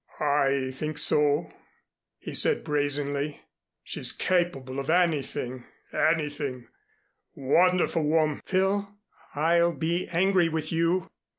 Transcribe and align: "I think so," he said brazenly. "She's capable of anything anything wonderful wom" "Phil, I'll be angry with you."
"I 0.19 0.71
think 0.73 0.97
so," 0.97 1.53
he 2.17 2.33
said 2.33 2.63
brazenly. 2.63 3.41
"She's 3.83 4.11
capable 4.11 4.79
of 4.79 4.89
anything 4.89 5.65
anything 5.93 6.65
wonderful 7.35 8.01
wom" 8.05 8.41
"Phil, 8.47 8.89
I'll 9.35 9.73
be 9.73 10.07
angry 10.07 10.49
with 10.49 10.71
you." 10.71 11.07